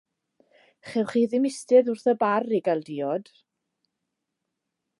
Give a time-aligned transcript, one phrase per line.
[0.87, 3.29] Chewch chi ddim eistedd wrth y bar i gael diod.